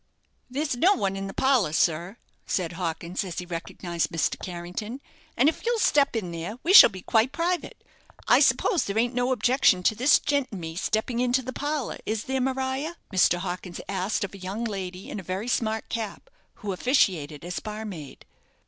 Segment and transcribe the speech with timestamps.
[0.49, 2.17] "There's no one in the parlour, sir,"
[2.47, 4.35] said Hawkins, as he recognized Mr.
[4.43, 4.99] Carrington;
[5.37, 7.83] "and if you'll step in there, we shall be quite private.
[8.27, 11.99] I suppose there ain't no objection to this gent and me stepping into the parlour,
[12.07, 13.37] is there, Mariar?" Mr.
[13.37, 18.25] Hawkins asked of a young lady, in a very smart cap, who officiated as barmaid.